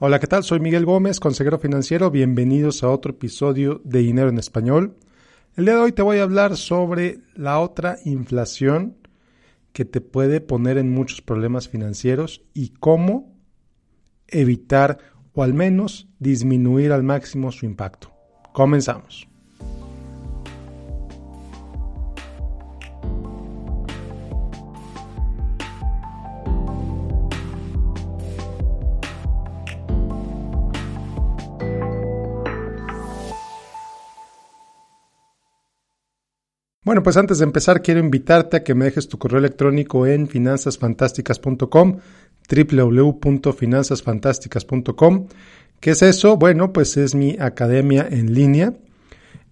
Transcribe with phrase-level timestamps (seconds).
[0.00, 0.42] Hola, ¿qué tal?
[0.42, 2.10] Soy Miguel Gómez, consejero financiero.
[2.10, 4.96] Bienvenidos a otro episodio de Dinero en Español.
[5.54, 8.96] El día de hoy te voy a hablar sobre la otra inflación
[9.72, 13.38] que te puede poner en muchos problemas financieros y cómo
[14.26, 14.98] evitar
[15.32, 18.12] o al menos disminuir al máximo su impacto.
[18.52, 19.28] Comenzamos.
[36.84, 40.28] Bueno, pues antes de empezar quiero invitarte a que me dejes tu correo electrónico en
[40.28, 42.00] finanzasfantásticas.com,
[42.46, 45.28] www.finanzasfantásticas.com.
[45.80, 46.36] ¿Qué es eso?
[46.36, 48.74] Bueno, pues es mi academia en línea.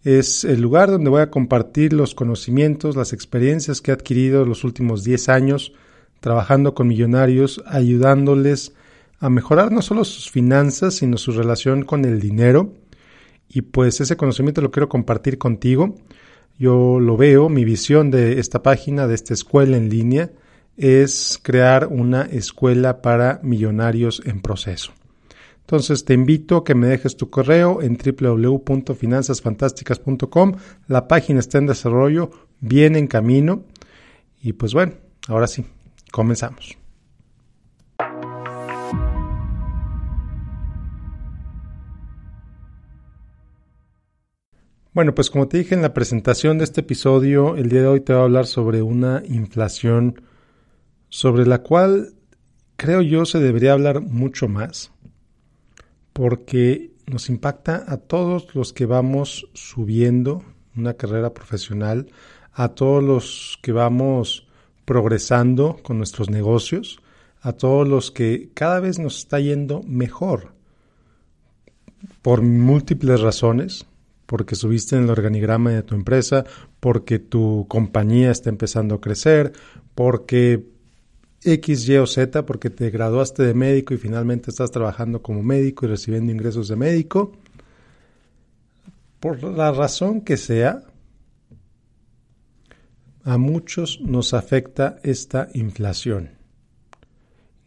[0.04, 4.62] Es el lugar donde voy a compartir los conocimientos, las experiencias que he adquirido los
[4.64, 5.72] últimos 10 años
[6.20, 8.74] trabajando con millonarios, ayudándoles
[9.20, 12.74] a mejorar no solo sus finanzas, sino su relación con el dinero.
[13.48, 15.94] Y pues ese conocimiento lo quiero compartir contigo.
[16.62, 20.30] Yo lo veo, mi visión de esta página, de esta escuela en línea,
[20.76, 24.92] es crear una escuela para millonarios en proceso.
[25.58, 30.52] Entonces te invito a que me dejes tu correo en www.finanzasfantásticas.com.
[30.86, 33.64] La página está en desarrollo, viene en camino.
[34.40, 34.92] Y pues bueno,
[35.26, 35.64] ahora sí,
[36.12, 36.78] comenzamos.
[44.94, 48.00] Bueno, pues como te dije en la presentación de este episodio, el día de hoy
[48.02, 50.20] te voy a hablar sobre una inflación
[51.08, 52.12] sobre la cual
[52.76, 54.92] creo yo se debería hablar mucho más,
[56.12, 60.44] porque nos impacta a todos los que vamos subiendo
[60.76, 62.10] una carrera profesional,
[62.52, 64.46] a todos los que vamos
[64.84, 67.00] progresando con nuestros negocios,
[67.40, 70.52] a todos los que cada vez nos está yendo mejor
[72.20, 73.86] por múltiples razones,
[74.32, 76.46] porque subiste en el organigrama de tu empresa,
[76.80, 79.52] porque tu compañía está empezando a crecer,
[79.94, 80.70] porque
[81.42, 85.84] X, Y o Z, porque te graduaste de médico y finalmente estás trabajando como médico
[85.84, 87.32] y recibiendo ingresos de médico.
[89.20, 90.82] Por la razón que sea,
[93.24, 96.30] a muchos nos afecta esta inflación.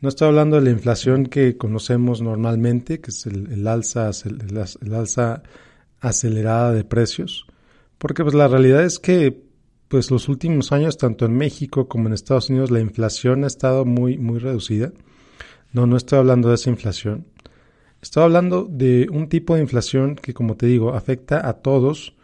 [0.01, 5.43] No estoy hablando de la inflación que conocemos normalmente, que es el, alza, el alza
[6.07, 7.45] acelerada de precios,
[7.97, 9.43] porque pues la realidad es que
[9.87, 13.85] pues los últimos años tanto en México como en Estados Unidos la inflación ha estado
[13.85, 14.91] muy muy reducida.
[15.73, 17.27] No, no estoy hablando de esa inflación.
[18.01, 22.15] Estoy hablando de un tipo de inflación que como te digo afecta a todos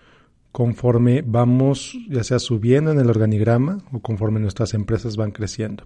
[0.51, 5.85] conforme vamos ya sea subiendo en el organigrama o conforme nuestras empresas van creciendo.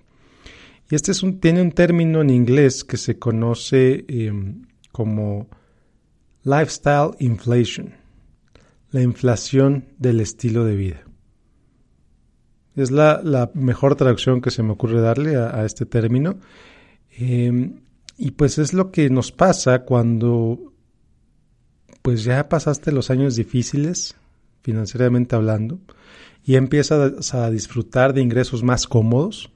[0.90, 5.48] Y este es un, tiene un término en inglés que se conoce em, como
[6.46, 7.96] Lifestyle Inflation,
[8.92, 11.02] la inflación del estilo de vida.
[12.76, 16.38] Es la, mejor traducción que se me ocurre darle a, este término.
[17.18, 17.82] Em,
[18.18, 20.72] y pues es lo que nos pasa cuando
[22.04, 24.16] pues ya pasaste los años difíciles,
[24.62, 25.80] financieramente hablando,
[26.44, 29.52] y empiezas a disfrutar de ingresos más cómodos,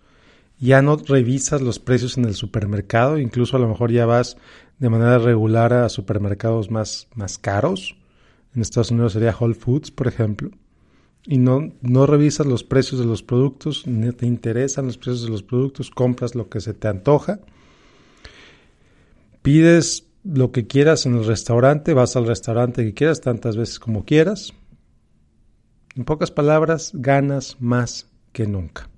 [0.59, 4.37] ya no revisas los precios en el supermercado, incluso a lo mejor ya vas
[4.79, 7.95] de manera regular a supermercados más, más caros.
[8.55, 10.49] En Estados Unidos sería Whole Foods, por ejemplo.
[11.25, 15.29] Y no, no revisas los precios de los productos, ni te interesan los precios de
[15.29, 17.39] los productos, compras lo que se te antoja.
[19.41, 24.05] Pides lo que quieras en el restaurante, vas al restaurante que quieras tantas veces como
[24.05, 24.53] quieras.
[25.95, 28.89] En pocas palabras, ganas más que nunca.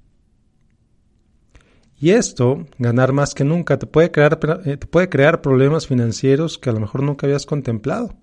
[2.01, 6.57] Y esto, ganar más que nunca, te puede crear, eh, te puede crear problemas financieros
[6.57, 8.15] que a lo mejor nunca habías contemplado.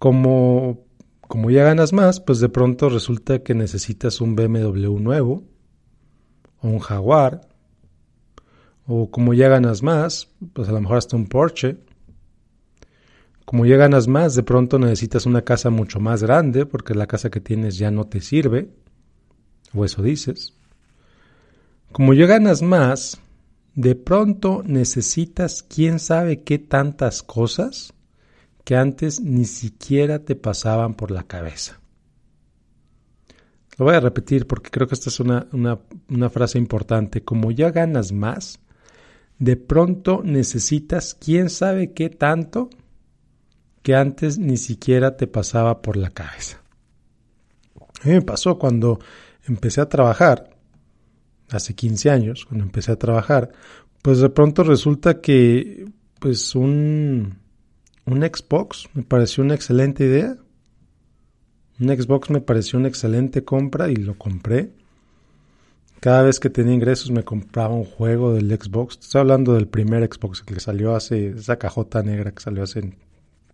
[0.00, 0.80] Como,
[1.20, 5.44] como ya ganas más, pues de pronto resulta que necesitas un BMW nuevo,
[6.60, 7.42] o un Jaguar,
[8.84, 11.76] o como ya ganas más, pues a lo mejor hasta un Porsche.
[13.44, 17.30] Como ya ganas más, de pronto necesitas una casa mucho más grande porque la casa
[17.30, 18.70] que tienes ya no te sirve,
[19.72, 20.58] o eso dices.
[21.92, 23.20] Como ya ganas más,
[23.74, 27.92] de pronto necesitas quién sabe qué tantas cosas
[28.64, 31.80] que antes ni siquiera te pasaban por la cabeza.
[33.76, 37.24] Lo voy a repetir porque creo que esta es una, una, frase importante.
[37.24, 38.58] Como ya ganas más,
[39.38, 42.70] de pronto necesitas quién sabe qué tanto
[43.82, 46.62] que antes ni siquiera te pasaba por la cabeza.
[48.02, 48.98] A mí me pasó cuando
[49.46, 50.51] empecé a trabajar
[51.54, 53.52] hace 15 años, cuando empecé a trabajar,
[54.02, 55.86] pues de pronto resulta que
[56.18, 57.38] pues un,
[58.04, 60.36] un Xbox me pareció una excelente idea.
[61.80, 64.70] Un Xbox me pareció una excelente compra y lo compré.
[66.00, 68.98] Cada vez que tenía ingresos me compraba un juego del Xbox.
[69.00, 72.92] Estoy hablando del primer Xbox que salió hace, esa cajota negra que salió hace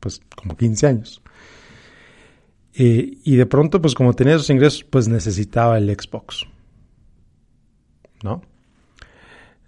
[0.00, 1.22] pues como 15 años.
[2.74, 6.46] y de pronto, pues como tenía esos ingresos, pues necesitaba el Xbox.
[8.22, 8.42] ¿No?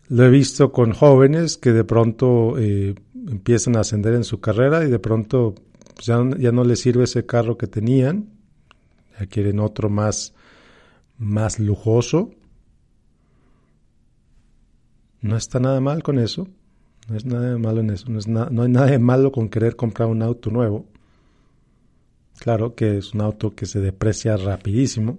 [0.09, 4.85] Lo he visto con jóvenes que de pronto eh, empiezan a ascender en su carrera
[4.85, 5.55] y de pronto
[5.95, 8.31] pues, ya, no les sirve ese carro que tenían,
[9.19, 10.35] ya quieren otro más,
[11.17, 12.31] más lujoso.
[15.21, 16.49] No está nada mal con eso,
[17.09, 19.49] no es nada de malo en eso, no, es no hay nada de malo con
[19.49, 20.87] querer comprar un auto nuevo.
[22.41, 25.19] Claro que es un auto que se deprecia rapidísimo.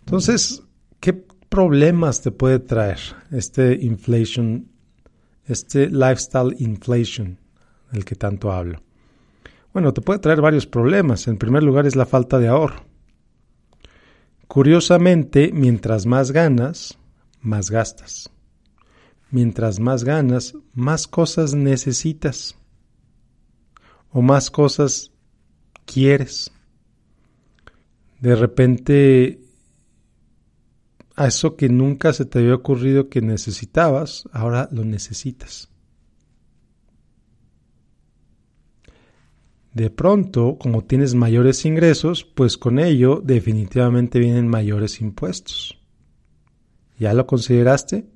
[0.00, 0.64] Entonces,
[0.98, 2.98] ¿qué problemas te puede traer
[3.30, 4.68] este inflation,
[5.46, 7.38] este lifestyle inflation
[7.90, 8.82] del que tanto hablo?
[9.72, 11.28] Bueno, te puede traer varios problemas.
[11.28, 12.84] En primer lugar es la falta de ahorro.
[14.46, 16.98] Curiosamente, mientras más ganas,
[17.40, 18.30] más gastas.
[19.30, 22.56] Mientras más ganas, más cosas necesitas.
[24.10, 25.12] O más cosas
[25.84, 26.50] quieres.
[28.20, 29.47] De repente
[31.18, 35.68] a eso que nunca se te había ocurrido que necesitabas, ahora lo necesitas.
[39.74, 45.76] De pronto, como tienes mayores ingresos, pues con ello definitivamente vienen mayores impuestos.
[47.00, 48.06] ¿Ya lo consideraste?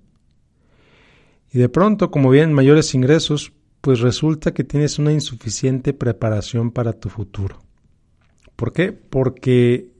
[1.53, 6.93] Y de pronto, como vienen mayores ingresos, pues resulta que tienes una insuficiente preparación para
[6.93, 7.63] tu futuro.
[8.55, 8.93] ¿Por qué?
[8.93, 9.92] Porque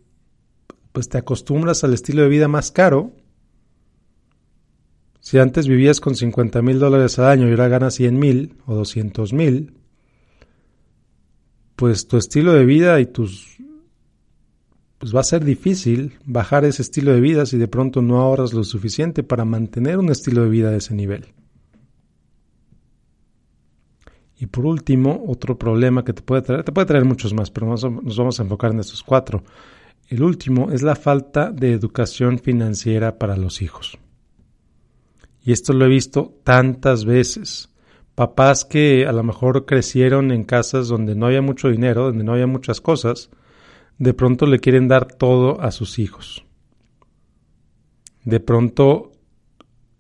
[0.93, 3.13] pues te acostumbras al estilo de vida más caro.
[5.21, 8.75] Si antes vivías con 50 mil dólares al año y ahora ganas 100 mil o
[8.75, 9.75] 200 mil,
[11.77, 13.57] pues tu estilo de vida y tus...
[14.99, 18.53] pues va a ser difícil bajar ese estilo de vida si de pronto no ahorras
[18.53, 21.27] lo suficiente para mantener un estilo de vida de ese nivel.
[24.39, 27.69] Y por último, otro problema que te puede traer, te puede traer muchos más, pero
[27.69, 29.45] nos vamos a enfocar en estos cuatro.
[30.13, 33.99] El último es la falta de educación financiera para los hijos.
[35.43, 37.71] Y esto lo he visto tantas veces.
[38.15, 42.35] Papás que a lo mejor crecieron en casas donde no había mucho dinero, donde no
[42.35, 43.31] había muchas cosas,
[43.97, 46.45] de pronto le quieren dar todo a sus hijos.
[48.23, 49.13] De pronto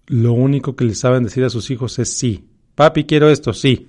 [0.09, 2.51] lo único que le saben decir a sus hijos es sí.
[2.75, 3.89] Papi, quiero esto, sí.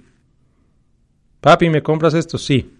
[1.41, 2.37] Papi, ¿me compras esto?
[2.37, 2.77] Sí.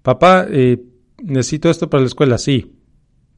[0.00, 0.82] Papá, eh,
[1.22, 2.72] necesito esto para la escuela, sí.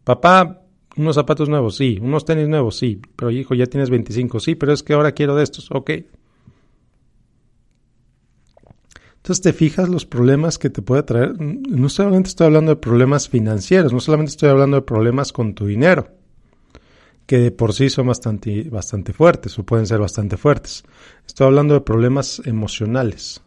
[0.05, 0.63] Papá,
[0.97, 1.99] unos zapatos nuevos, sí.
[2.01, 3.01] Unos tenis nuevos, sí.
[3.17, 5.91] Pero hijo, ya tienes 25, sí, pero es que ahora quiero de estos, ok.
[9.17, 11.39] Entonces te fijas los problemas que te puede traer.
[11.39, 15.67] No solamente estoy hablando de problemas financieros, no solamente estoy hablando de problemas con tu
[15.67, 16.09] dinero,
[17.27, 20.85] que de por sí son bastante, bastante fuertes o pueden ser bastante fuertes.
[21.27, 23.43] Estoy hablando de problemas emocionales.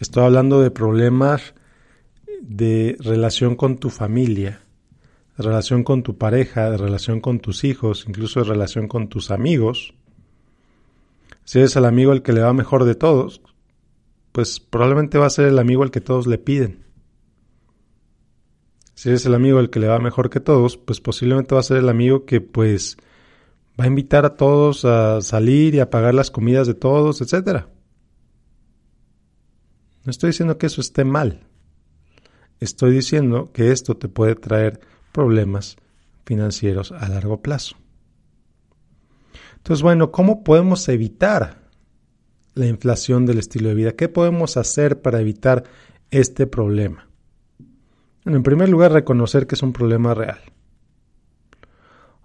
[0.00, 1.54] Estoy hablando de problemas
[2.40, 4.60] de relación con tu familia,
[5.36, 9.30] de relación con tu pareja, de relación con tus hijos, incluso de relación con tus
[9.30, 9.94] amigos.
[11.44, 13.40] Si eres el amigo al que le va mejor de todos,
[14.32, 16.84] pues probablemente va a ser el amigo al que todos le piden.
[18.94, 21.64] Si eres el amigo al que le va mejor que todos, pues posiblemente va a
[21.64, 22.96] ser el amigo que pues
[23.78, 27.68] va a invitar a todos a salir y a pagar las comidas de todos, etcétera.
[30.04, 31.47] No estoy diciendo que eso esté mal.
[32.60, 34.80] Estoy diciendo que esto te puede traer
[35.12, 35.76] problemas
[36.24, 37.76] financieros a largo plazo.
[39.56, 41.68] Entonces, bueno, ¿cómo podemos evitar
[42.54, 43.92] la inflación del estilo de vida?
[43.92, 45.64] ¿Qué podemos hacer para evitar
[46.10, 47.08] este problema?
[48.24, 50.40] Bueno, en primer lugar, reconocer que es un problema real.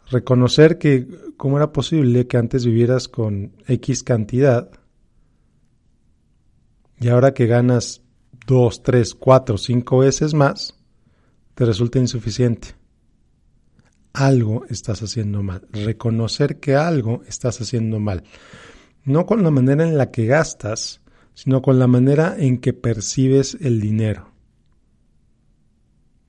[0.09, 4.69] Reconocer que cómo era posible que antes vivieras con X cantidad
[6.99, 8.01] y ahora que ganas
[8.45, 10.75] dos, tres, cuatro, cinco veces más,
[11.55, 12.75] te resulta insuficiente.
[14.13, 15.67] Algo estás haciendo mal.
[15.71, 18.23] Reconocer que algo estás haciendo mal.
[19.05, 21.01] No con la manera en la que gastas,
[21.33, 24.31] sino con la manera en que percibes el dinero.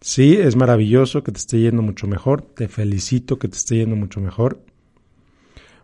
[0.00, 3.96] Sí, es maravilloso que te esté yendo mucho mejor, te felicito que te esté yendo
[3.96, 4.62] mucho mejor,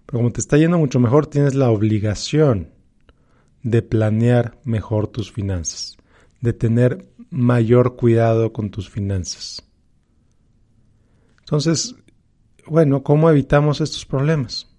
[0.05, 2.71] pero como te está yendo mucho mejor, tienes la obligación
[3.63, 6.00] de planear mejor tus finanzas
[6.41, 9.63] de tener mayor cuidado con tus finanzas.
[11.41, 11.95] Entonces,
[12.67, 14.71] bueno, ¿cómo evitamos estos problemas?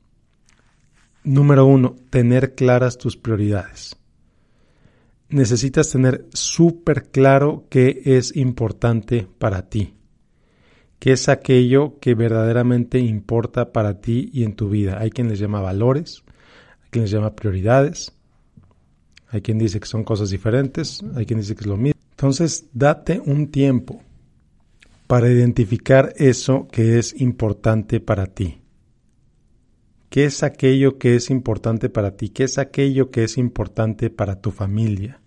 [1.24, 3.96] número uno, tener claras tus prioridades.
[5.30, 9.96] Necesitas tener súper claro qué es importante para ti,
[11.00, 14.98] qué es aquello que verdaderamente importa para ti y en tu vida.
[15.00, 16.24] Hay quien les llama valores,
[16.84, 18.14] hay quien les llama prioridades,
[19.32, 22.00] hay quien dice que son cosas diferentes, hay quien dice que es lo mismo.
[22.12, 24.02] Entonces, date un tiempo
[25.08, 28.62] para identificar eso que es importante para ti.
[30.10, 32.30] ¿Qué es aquello que es importante para ti?
[32.30, 35.22] ¿Qué es aquello que es importante para tu familia?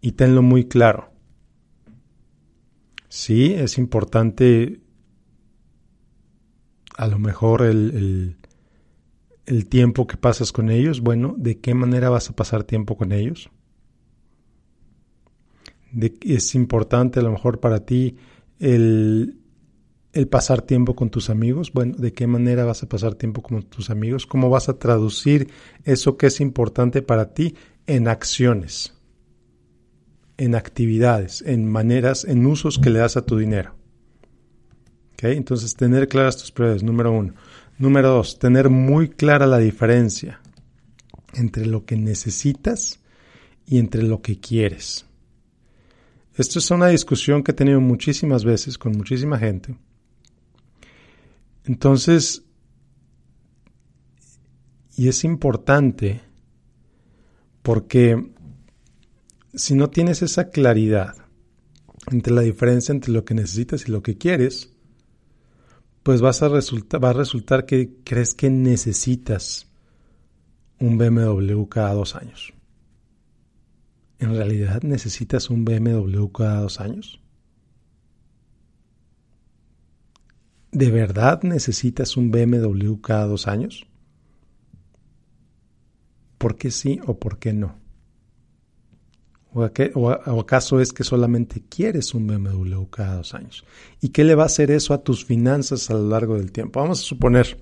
[0.00, 1.12] Y tenlo muy claro.
[3.08, 4.80] Sí, es importante
[6.96, 8.36] a lo mejor el, el,
[9.68, 11.00] tiempo que pasas con ellos.
[11.00, 13.50] Bueno, ¿de qué manera vas a pasar tiempo con ellos?
[16.22, 18.16] es importante a lo mejor para ti
[18.58, 19.38] el,
[20.30, 21.72] pasar tiempo con tus amigos.
[21.72, 24.26] Bueno, ¿de qué manera vas a pasar tiempo con tus amigos?
[24.26, 25.48] ¿Cómo vas a traducir
[25.84, 27.56] eso que es importante para ti
[27.86, 28.94] en acciones,
[30.38, 33.74] en actividades, en maneras, en usos que le das a tu dinero?
[35.14, 35.36] ¿Okay?
[35.36, 37.34] Entonces, tener claras tus prioridades, número uno.
[37.82, 40.40] Número dos, tener muy clara la diferencia
[41.34, 43.00] entre lo que necesitas
[43.66, 45.04] y entre lo que quieres.
[46.36, 49.74] Esto es una discusión que he tenido muchísimas veces con muchísima gente.
[51.64, 52.44] Entonces,
[54.96, 56.20] y es importante
[57.62, 58.30] porque
[59.54, 61.16] si no tienes esa claridad
[62.12, 64.71] entre la diferencia entre lo que necesitas y lo que quieres,
[66.02, 69.68] pues vas a resultar, va a resultar que crees que necesitas
[70.80, 72.52] un BMW cada dos años.
[74.18, 77.20] ¿En realidad necesitas un BMW cada dos años?
[80.72, 83.86] ¿De verdad necesitas un BMW cada dos años?
[86.38, 87.81] ¿Por qué sí o por qué no?
[89.54, 93.64] ¿O, acaso es que solamente quieres un BMW cada dos años?
[94.00, 96.80] ¿Y qué le va a hacer eso a tus finanzas a lo largo del tiempo?
[96.80, 97.60] Vamos a suponer,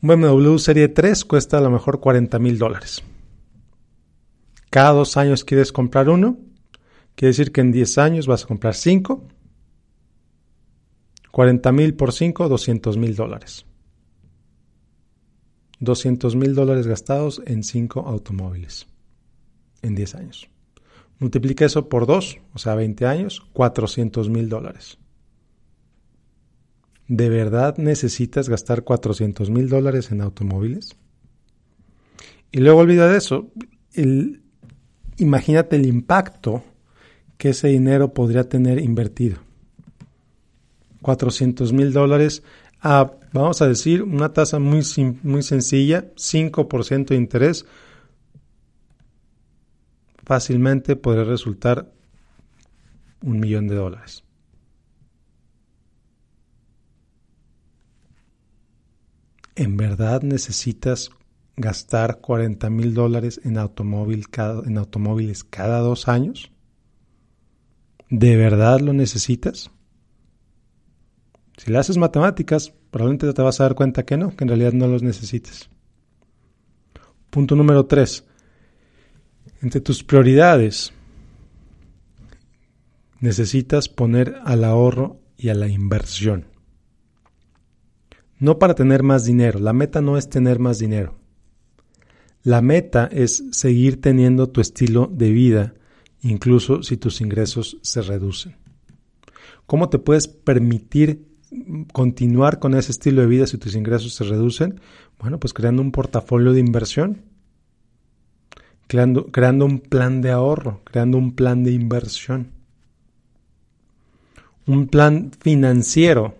[0.00, 3.02] un BMW Serie 3 cuesta a lo mejor 40 mil dólares
[4.76, 6.38] cada dos años quieres comprar uno,
[7.14, 9.26] quiere decir que en 10 años vas a comprar 5.
[11.30, 13.64] 40 mil por 5, 200 mil dólares.
[15.80, 18.86] 200 mil dólares gastados en 5 automóviles
[19.80, 20.50] en 10 años.
[21.18, 24.98] Multiplica eso por 2, o sea, 20 años, 400 mil dólares.
[27.08, 30.96] ¿De verdad necesitas gastar 400 mil dólares en automóviles?
[32.50, 33.50] Y luego olvida de eso.
[35.18, 36.64] Imagínate el impacto
[37.38, 39.38] que ese dinero podría tener invertido.
[41.02, 42.42] 400 mil dólares
[42.80, 44.82] a, vamos a decir, una tasa muy,
[45.22, 47.66] muy sencilla, 5% de interés,
[50.26, 51.90] fácilmente podría resultar
[53.22, 54.24] un millón de dólares.
[59.54, 61.10] ¿En verdad necesitas
[61.56, 64.26] gastar 40 mil dólares en, automóvil
[64.66, 66.50] en automóviles cada dos años?
[68.10, 69.70] ¿De verdad lo necesitas?
[71.56, 74.72] Si le haces matemáticas, probablemente te vas a dar cuenta que no, que en realidad
[74.72, 75.70] no los necesites.
[77.30, 78.26] Punto número tres.
[79.62, 80.92] Entre tus prioridades
[83.20, 86.46] necesitas poner al ahorro y a la inversión.
[88.38, 89.58] No para tener más dinero.
[89.58, 91.16] La meta no es tener más dinero.
[92.42, 95.74] La meta es seguir teniendo tu estilo de vida,
[96.22, 98.56] incluso si tus ingresos se reducen.
[99.66, 101.26] ¿Cómo te puedes permitir
[101.92, 104.80] continuar con ese estilo de vida si tus ingresos se reducen?
[105.18, 107.22] Bueno, pues creando un portafolio de inversión,
[108.86, 112.52] creando, creando un plan de ahorro, creando un plan de inversión,
[114.66, 116.36] un plan financiero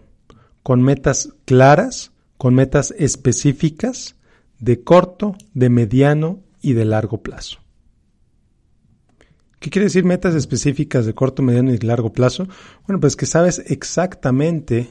[0.63, 4.17] con metas claras, con metas específicas
[4.59, 7.59] de corto, de mediano y de largo plazo.
[9.61, 12.47] ¿Qué quiere decir metas específicas de corto, mediano y largo plazo?
[12.87, 14.89] Bueno, pues que sabes exactamente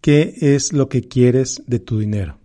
[0.00, 2.38] qué es lo que quieres de tu dinero.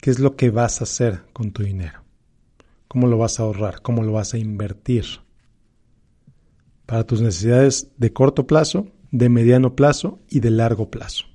[0.00, 2.04] ¿Qué es lo que vas a hacer con tu dinero?
[2.86, 3.82] ¿Cómo lo vas a ahorrar?
[3.82, 5.04] ¿Cómo lo vas a invertir?
[6.86, 11.26] Para tus necesidades de corto plazo, de mediano plazo y de largo plazo.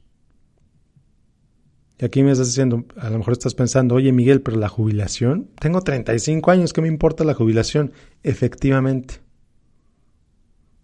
[2.00, 5.50] Y aquí me estás diciendo, a lo mejor estás pensando, oye Miguel, pero la jubilación,
[5.60, 7.92] tengo 35 años, ¿qué me importa la jubilación?
[8.24, 9.23] Efectivamente.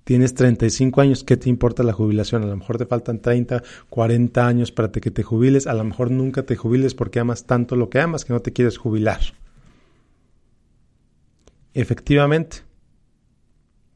[0.10, 2.42] Tienes 35 años, ¿qué te importa la jubilación?
[2.42, 3.62] A lo mejor te faltan 30,
[3.92, 7.76] 40 años para que te jubiles, a lo mejor nunca te jubiles porque amas tanto
[7.76, 9.20] lo que amas que no te quieres jubilar.
[11.76, 12.64] Efectivamente,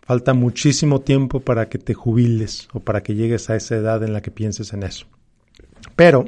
[0.03, 4.13] falta muchísimo tiempo para que te jubiles o para que llegues a esa edad en
[4.13, 5.07] la que pienses en eso.
[5.95, 6.25] Pero,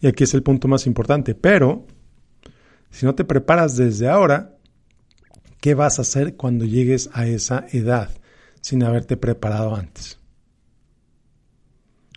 [0.00, 1.84] y aquí es el punto más importante, pero
[2.88, 4.56] si no te preparas desde ahora,
[5.60, 8.21] ¿qué vas a hacer cuando llegues a esa edad
[8.62, 10.18] sin haberte preparado antes?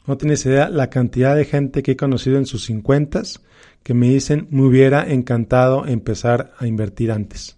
[0.07, 3.41] No tienes idea la cantidad de gente que he conocido en sus cincuentas
[3.83, 7.57] que me dicen me hubiera encantado empezar a invertir antes.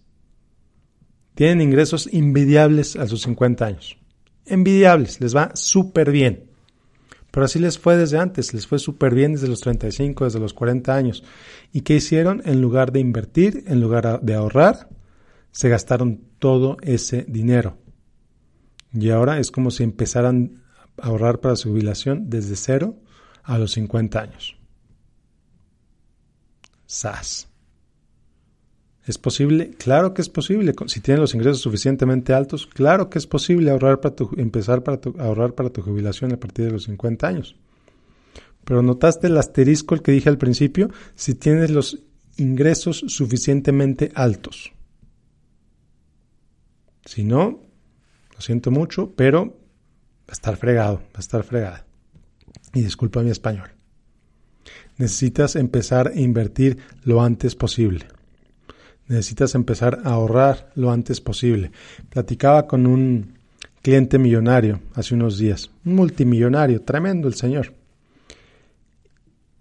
[1.36, 3.98] Tienen ingresos envidiables a sus 50 años.
[4.46, 6.46] Envidiables, les va súper bien.
[7.32, 10.53] Pero así les fue desde antes, les fue súper bien desde los 35, desde los
[10.53, 11.24] 40 años.
[11.72, 12.41] ¿Y qué hicieron?
[12.46, 14.89] En lugar de invertir, en lugar de ahorrar,
[15.51, 17.77] se gastaron todo ese dinero.
[19.00, 20.63] Y ahora es como si empezaran
[20.98, 22.96] a ahorrar para su jubilación desde cero
[23.44, 24.58] a los 50 años.
[26.86, 27.48] SAS.
[29.06, 29.72] ¿Es posible?
[29.77, 30.74] Claro que es posible.
[30.88, 35.00] Si tienes los ingresos suficientemente altos, claro que es posible ahorrar para tu, empezar para
[35.20, 37.56] ahorrar para tu jubilación a partir de los 50 años.
[38.66, 42.00] Pero notaste el asterisco el que dije al principio, si tienes los
[42.36, 44.74] ingresos suficientemente altos.
[47.06, 47.67] Si no,
[48.38, 51.86] lo siento mucho, pero va a estar fregado, va a estar fregada.
[52.74, 53.72] Y disculpa mi español.
[54.98, 58.08] Necesitas empezar a invertir lo antes posible
[59.08, 61.72] necesitas empezar a ahorrar lo antes posible.
[62.10, 63.38] Platicaba con un
[63.82, 67.74] cliente millonario hace unos días, un multimillonario, tremendo el señor.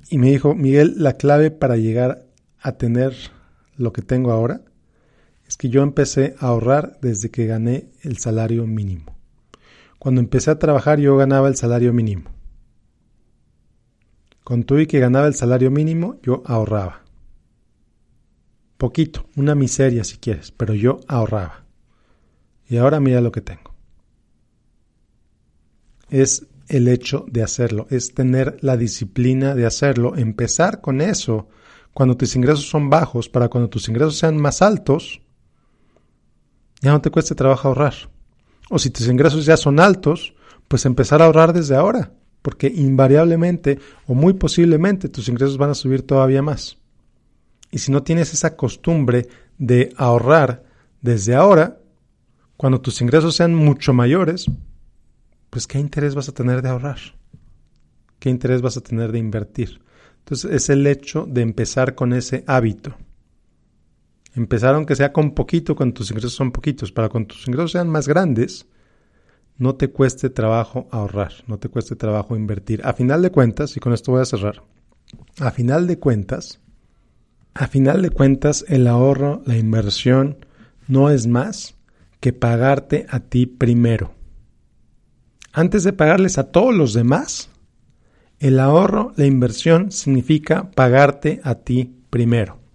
[0.08, 2.26] Y me dijo, Miguel, la clave para llegar
[2.60, 3.14] a tener
[3.76, 4.62] lo que tengo ahora
[5.48, 9.16] es que yo empecé a ahorrar desde que gané el salario mínimo.
[9.98, 12.30] Cuando empecé a trabajar yo ganaba el salario mínimo.
[14.44, 17.02] Con y que ganaba el salario mínimo, yo ahorraba.
[18.76, 21.64] Poquito, una miseria si quieres, pero yo ahorraba.
[22.68, 23.74] Y ahora mira lo que tengo.
[26.10, 31.48] Es el hecho de hacerlo, es tener la disciplina de hacerlo, empezar con eso
[31.92, 35.22] cuando tus ingresos son bajos para cuando tus ingresos sean más altos,
[36.80, 37.94] ya no te cueste trabajo ahorrar.
[38.70, 40.34] O si tus ingresos ya son altos,
[40.68, 42.12] pues empezar a ahorrar desde ahora,
[42.42, 46.78] porque invariablemente o muy posiblemente tus ingresos van a subir todavía más.
[47.70, 50.64] Y si no tienes esa costumbre de ahorrar
[51.00, 51.78] desde ahora,
[52.56, 54.46] cuando tus ingresos sean mucho mayores,
[55.50, 56.98] pues ¿qué interés vas a tener de ahorrar?
[58.18, 59.80] ¿Qué interés vas a tener de invertir?
[60.18, 62.96] Entonces es el hecho de empezar con ese hábito.
[64.36, 67.88] Empezar aunque sea con poquito cuando tus ingresos son poquitos, para cuando tus ingresos sean
[67.88, 68.66] más grandes,
[69.56, 72.82] no te cueste trabajo ahorrar, no te cueste trabajo invertir.
[72.84, 74.62] A final de cuentas, y con esto voy a cerrar,
[75.40, 76.60] a final de cuentas,
[77.54, 80.44] a final de cuentas, el ahorro, la inversión,
[80.86, 81.74] no es más
[82.20, 84.12] que pagarte a ti primero.
[85.50, 87.48] Antes de pagarles a todos los demás,
[88.38, 92.65] el ahorro, la inversión significa pagarte a ti primero.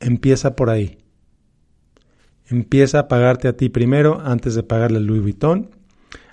[0.00, 0.98] Empieza por ahí.
[2.46, 5.70] Empieza a pagarte a ti primero antes de pagarle a Louis Vuitton,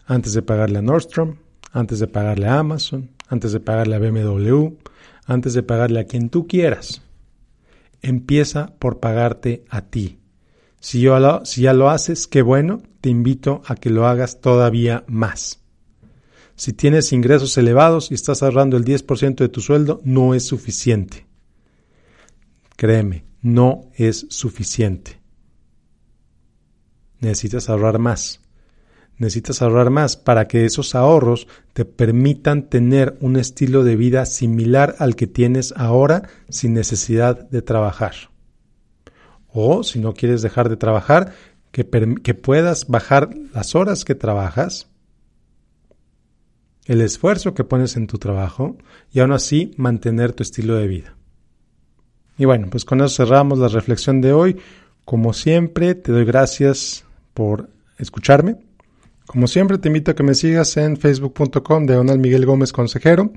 [0.05, 1.35] antes de pagarle a Nordstrom,
[1.71, 4.75] antes de pagarle a Amazon, antes de pagarle a BMW,
[5.25, 7.01] antes de pagarle a quien tú quieras.
[8.01, 10.19] Empieza por pagarte a ti.
[10.79, 15.59] Si, ya lo haces, qué bueno, te invito a que lo hagas todavía más.
[16.55, 21.25] Si tienes ingresos elevados y estás ahorrando el 10% de tu sueldo, no es suficiente.
[22.77, 25.21] Créeme, no es suficiente.
[27.19, 28.41] Necesitas ahorrar más
[29.17, 34.95] necesitas ahorrar más para que esos ahorros te permitan tener un estilo de vida similar
[34.99, 38.13] al que tienes ahora sin necesidad de trabajar.
[39.47, 41.33] O si no quieres dejar de trabajar,
[41.71, 44.87] que, puedas bajar las horas que trabajas,
[46.85, 48.77] el esfuerzo que pones en tu trabajo
[49.11, 51.17] y aún así mantener tu estilo de vida.
[52.37, 54.57] Y bueno, pues con eso cerramos la reflexión de hoy.
[55.05, 58.57] Como siempre, te doy gracias por escucharme
[59.25, 63.33] como siempre, te invito a que me sigas en facebook.com de Donald Miguel Gómez Consejero.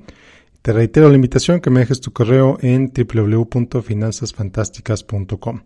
[0.61, 5.63] Te reitero la invitación que me dejes tu correo en www.finanzasfantásticas.com.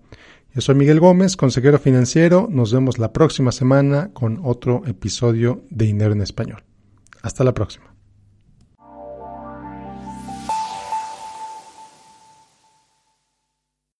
[0.54, 2.46] Yo soy Miguel Gómez, consejero financiero.
[2.50, 6.62] Nos vemos la próxima semana con otro episodio de Dinero en Español.
[7.22, 7.91] Hasta la próxima.